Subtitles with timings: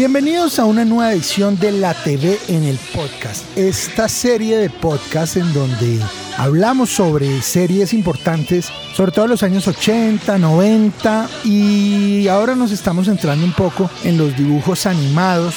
[0.00, 3.44] Bienvenidos a una nueva edición de La TV en el podcast.
[3.54, 6.00] Esta serie de podcast en donde
[6.38, 13.08] hablamos sobre series importantes, sobre todo en los años 80, 90 y ahora nos estamos
[13.08, 15.54] centrando un poco en los dibujos animados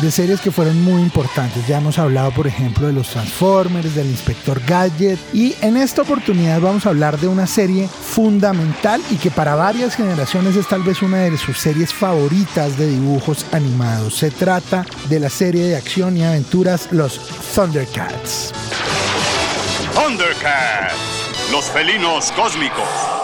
[0.00, 1.66] de series que fueron muy importantes.
[1.66, 6.60] Ya hemos hablado, por ejemplo, de los Transformers, del Inspector Gadget y en esta oportunidad
[6.60, 11.02] vamos a hablar de una serie fundamental y que para varias generaciones es tal vez
[11.02, 14.16] una de sus series favoritas de dibujos animados.
[14.16, 17.20] Se trata de la serie de acción y aventuras Los
[17.54, 18.52] Thundercats.
[19.94, 20.94] Thundercats,
[21.50, 23.23] los felinos cósmicos.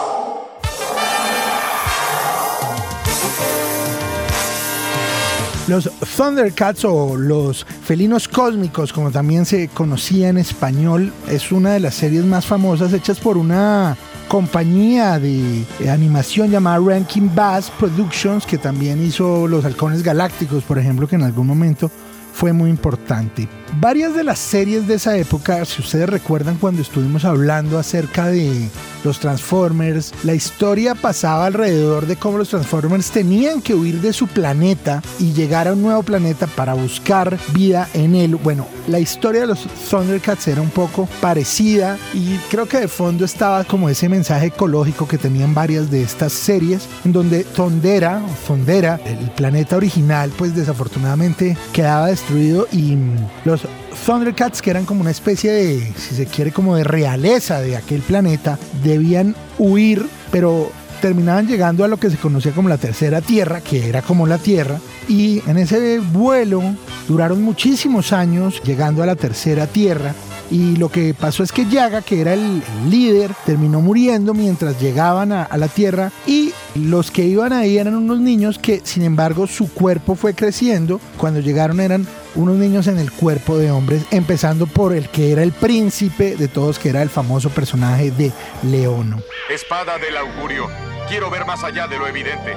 [5.71, 11.79] Los Thundercats o los felinos cósmicos, como también se conocía en español, es una de
[11.79, 13.95] las series más famosas hechas por una
[14.27, 21.07] compañía de animación llamada Rankin Bass Productions, que también hizo Los Halcones Galácticos, por ejemplo,
[21.07, 21.89] que en algún momento
[22.33, 23.47] fue muy importante.
[23.79, 28.69] Varias de las series de esa época, si ustedes recuerdan cuando estuvimos hablando acerca de
[29.03, 34.27] los Transformers, la historia pasaba alrededor de cómo los Transformers tenían que huir de su
[34.27, 38.35] planeta y llegar a un nuevo planeta para buscar vida en él.
[38.35, 43.25] Bueno, la historia de los Thundercats era un poco parecida y creo que de fondo
[43.25, 48.99] estaba como ese mensaje ecológico que tenían varias de estas series, en donde Thundera, Thundera,
[49.05, 52.97] el planeta original, pues desafortunadamente quedaba destruido y
[53.45, 53.60] los
[54.05, 58.01] Thundercats, que eran como una especie de, si se quiere, como de realeza de aquel
[58.01, 63.61] planeta, debían huir, pero terminaban llegando a lo que se conocía como la tercera tierra,
[63.61, 66.61] que era como la tierra, y en ese vuelo
[67.07, 70.13] duraron muchísimos años llegando a la tercera tierra.
[70.49, 75.31] Y lo que pasó es que Yaga, que era el líder, terminó muriendo mientras llegaban
[75.31, 79.47] a, a la Tierra y los que iban ahí eran unos niños que, sin embargo,
[79.47, 80.99] su cuerpo fue creciendo.
[81.17, 85.43] Cuando llegaron eran unos niños en el cuerpo de hombres, empezando por el que era
[85.43, 88.31] el príncipe de todos, que era el famoso personaje de
[88.63, 89.21] Leono.
[89.49, 90.67] Espada del augurio.
[91.09, 92.55] Quiero ver más allá de lo evidente.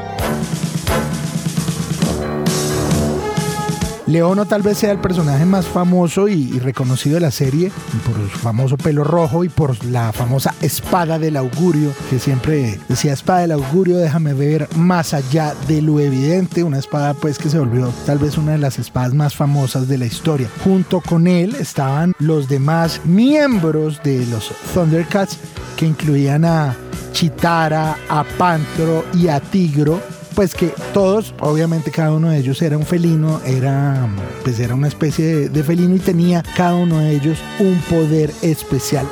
[4.06, 7.72] Leono tal vez sea el personaje más famoso y, reconocido de la serie
[8.04, 13.14] por su famoso pelo rojo y por la famosa espada del augurio, que siempre decía
[13.14, 17.58] espada del augurio, déjame ver más allá de lo evidente, una espada pues que se
[17.58, 20.50] volvió tal vez una de las espadas más famosas de la historia.
[20.62, 25.38] Junto con él estaban los demás miembros de los Thundercats
[25.76, 26.76] que incluían a
[27.12, 30.00] Chitara, a Pantro y a Tigro,
[30.34, 34.08] pues que todos, obviamente cada uno de ellos era un felino, era,
[34.42, 38.30] pues era una especie de, de felino y tenía cada uno de ellos un poder
[38.42, 39.06] especial.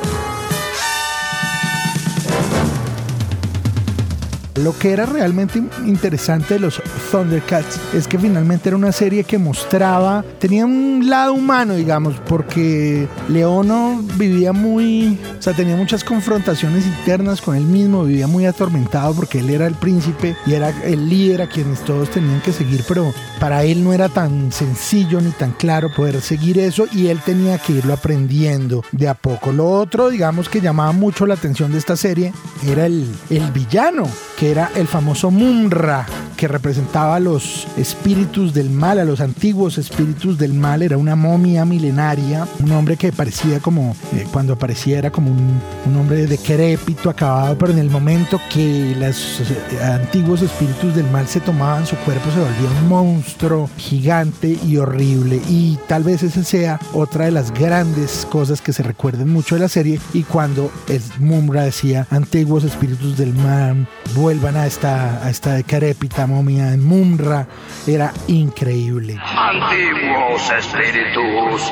[4.63, 6.81] Lo que era realmente interesante de los
[7.11, 13.09] Thundercats es que finalmente era una serie que mostraba, tenía un lado humano, digamos, porque
[13.29, 19.15] Leono vivía muy, o sea, tenía muchas confrontaciones internas con él mismo, vivía muy atormentado
[19.15, 22.85] porque él era el príncipe y era el líder a quienes todos tenían que seguir,
[22.87, 27.21] pero para él no era tan sencillo ni tan claro poder seguir eso y él
[27.25, 29.51] tenía que irlo aprendiendo de a poco.
[29.51, 32.33] Lo otro, digamos, que llamaba mucho la atención de esta serie
[32.65, 34.07] era el, el villano,
[34.43, 36.05] que era el famoso Mumra,
[36.43, 40.83] que representaba a los espíritus del mal, a los antiguos espíritus del mal.
[40.83, 45.61] Era una momia milenaria, un hombre que parecía como, eh, cuando aparecía era como un,
[45.87, 51.29] un, hombre decrépito, acabado, pero en el momento que los eh, antiguos espíritus del mal
[51.29, 55.41] se tomaban su cuerpo, se volvía un monstruo gigante y horrible.
[55.49, 59.61] Y tal vez esa sea otra de las grandes cosas que se recuerden mucho de
[59.61, 60.01] la serie.
[60.13, 63.87] Y cuando el Mumra decía, antiguos espíritus del mal,
[64.17, 67.47] vuelvan a esta, a esta decrépita momia en Mumra,
[67.87, 69.19] era increíble.
[69.23, 71.63] Antiguos espíritus,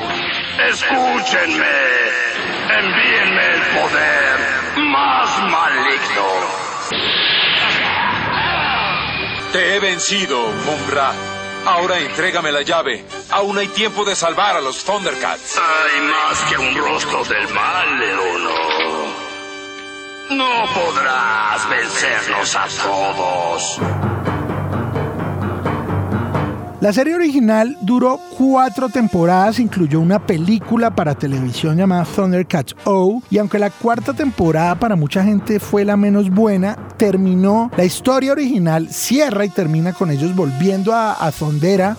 [0.68, 1.76] escúchenme,
[2.78, 4.36] envíenme el poder
[4.86, 6.28] más maligno.
[9.52, 11.12] Te he vencido, Mumra.
[11.66, 13.04] Ahora entrégame la llave.
[13.30, 15.58] Aún hay tiempo de salvar a los Thundercats.
[15.58, 19.30] Hay más que un rostro del mal, Leono.
[20.30, 24.09] No podrás vencernos a todos.
[26.80, 33.36] La serie original duró cuatro temporadas, incluyó una película para televisión llamada Thundercats O, y
[33.36, 38.88] aunque la cuarta temporada para mucha gente fue la menos buena, terminó, la historia original
[38.88, 41.30] cierra y termina con ellos volviendo a, a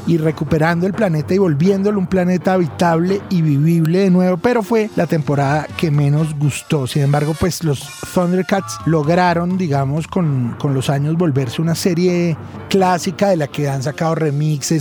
[0.07, 4.89] y recuperando el planeta y volviéndolo un planeta habitable y vivible de nuevo, pero fue
[4.95, 6.87] la temporada que menos gustó.
[6.87, 12.35] Sin embargo, pues los Thundercats lograron, digamos, con, con los años volverse una serie
[12.67, 14.15] clásica de la que han sacado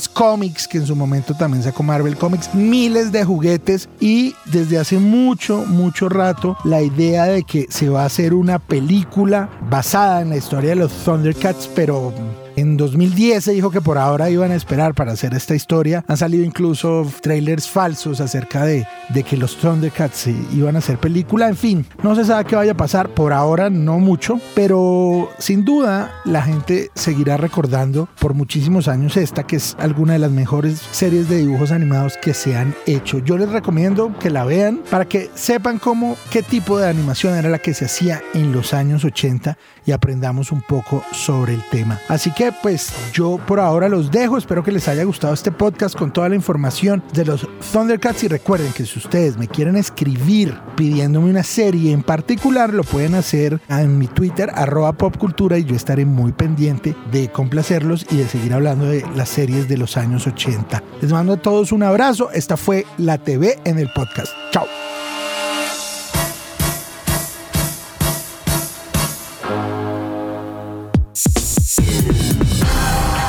[0.08, 4.98] cómics, que en su momento también sacó Marvel Comics, miles de juguetes y desde hace
[4.98, 10.30] mucho, mucho rato la idea de que se va a hacer una película basada en
[10.30, 12.12] la historia de los Thundercats, pero
[12.56, 16.04] en 2010 se dijo que por ahora iban a esperar para hacer esta historia.
[16.08, 21.48] Han salido incluso trailers falsos acerca de, de que los Thundercats iban a hacer película.
[21.48, 23.08] En fin, no se sabe qué vaya a pasar.
[23.10, 29.44] Por ahora no mucho, pero sin duda la gente seguirá recordando por muchísimos años esta,
[29.46, 33.18] que es alguna de las mejores series de dibujos animados que se han hecho.
[33.18, 37.48] Yo les recomiendo que la vean para que sepan cómo, qué tipo de animación era
[37.48, 41.98] la que se hacía en los años 80 y aprendamos un poco sobre el tema.
[42.08, 44.38] Así que pues yo por ahora los dejo.
[44.38, 48.24] Espero que les haya gustado este podcast con toda la información de los Thundercats.
[48.24, 53.14] Y recuerden que si ustedes me quieren escribir pidiéndome una serie en particular, lo pueden
[53.14, 58.28] hacer en mi Twitter, arroba popcultura, y yo estaré muy pendiente de complacerlos y de
[58.28, 60.82] seguir hablando de las series de los años 80.
[61.00, 62.30] Les mando a todos un abrazo.
[62.32, 64.32] Esta fue la TV en el podcast.
[64.52, 64.66] Chao.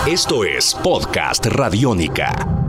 [0.07, 2.60] Esto es Podcast Radiónica.